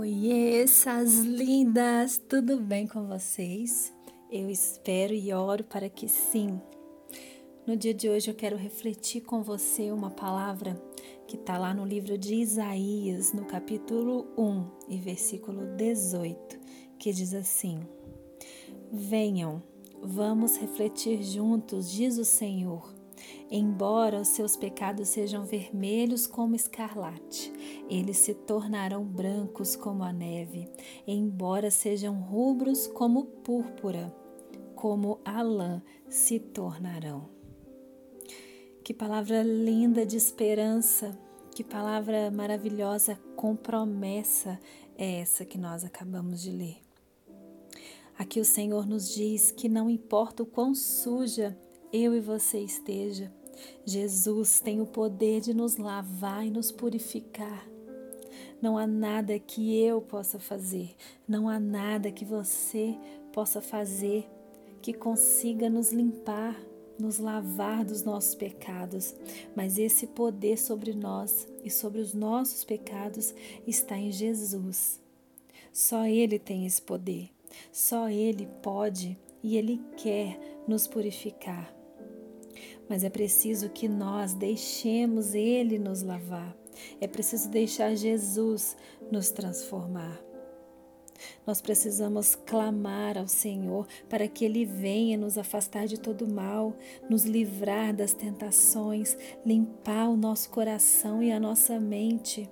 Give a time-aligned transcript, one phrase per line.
[0.00, 0.30] Oi,
[0.62, 2.22] essas lindas!
[2.28, 3.92] Tudo bem com vocês?
[4.30, 6.60] Eu espero e oro para que sim.
[7.66, 10.80] No dia de hoje eu quero refletir com você uma palavra
[11.26, 16.60] que está lá no livro de Isaías, no capítulo 1 e versículo 18,
[16.96, 17.80] que diz assim:
[18.92, 19.60] Venham,
[20.00, 22.97] vamos refletir juntos, diz o Senhor.
[23.50, 27.50] Embora os seus pecados sejam vermelhos como escarlate,
[27.88, 30.68] eles se tornarão brancos como a neve.
[31.06, 34.14] Embora sejam rubros como púrpura,
[34.74, 37.28] como a lã se tornarão.
[38.84, 41.18] Que palavra linda de esperança,
[41.54, 44.60] que palavra maravilhosa com promessa
[44.96, 46.76] é essa que nós acabamos de ler.
[48.18, 51.56] Aqui o Senhor nos diz que não importa o quão suja
[51.92, 53.32] eu e você esteja,
[53.84, 57.66] Jesus tem o poder de nos lavar e nos purificar.
[58.60, 60.94] Não há nada que eu possa fazer,
[61.26, 62.96] não há nada que você
[63.32, 64.28] possa fazer
[64.82, 66.58] que consiga nos limpar,
[66.98, 69.14] nos lavar dos nossos pecados,
[69.54, 73.34] mas esse poder sobre nós e sobre os nossos pecados
[73.66, 75.00] está em Jesus.
[75.72, 77.30] Só Ele tem esse poder,
[77.70, 81.77] só Ele pode e Ele quer nos purificar
[82.88, 86.56] mas é preciso que nós deixemos Ele nos lavar.
[87.00, 88.76] É preciso deixar Jesus
[89.10, 90.18] nos transformar.
[91.46, 96.74] Nós precisamos clamar ao Senhor para que Ele venha nos afastar de todo mal,
[97.10, 102.48] nos livrar das tentações, limpar o nosso coração e a nossa mente.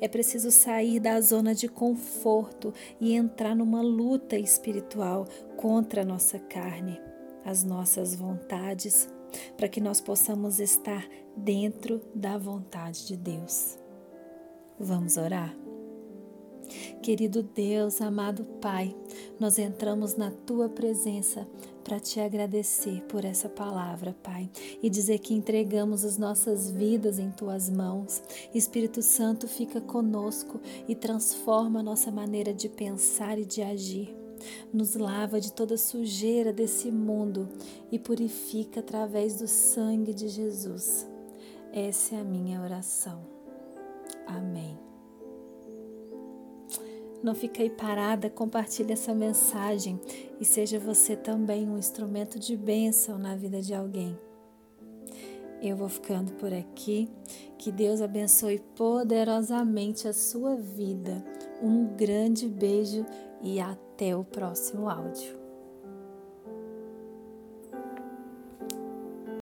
[0.00, 6.38] É preciso sair da zona de conforto e entrar numa luta espiritual contra a nossa
[6.38, 7.00] carne,
[7.44, 9.08] as nossas vontades
[9.56, 13.78] para que nós possamos estar dentro da vontade de Deus.
[14.78, 15.54] Vamos orar?
[17.02, 18.94] Querido Deus, amado Pai,
[19.38, 21.46] nós entramos na tua presença
[21.84, 24.48] para te agradecer por essa palavra, Pai,
[24.82, 28.22] e dizer que entregamos as nossas vidas em tuas mãos.
[28.54, 34.21] Espírito Santo, fica conosco e transforma a nossa maneira de pensar e de agir
[34.72, 37.48] nos lava de toda sujeira desse mundo
[37.90, 41.08] e purifica através do sangue de Jesus.
[41.72, 43.20] Essa é a minha oração.
[44.26, 44.78] Amém.
[47.22, 50.00] Não fique aí parada, compartilhe essa mensagem
[50.40, 54.18] e seja você também um instrumento de bênção na vida de alguém.
[55.62, 57.08] Eu vou ficando por aqui.
[57.56, 61.24] Que Deus abençoe poderosamente a sua vida.
[61.62, 63.06] Um grande beijo
[63.40, 63.60] e
[64.02, 65.41] até o próximo áudio.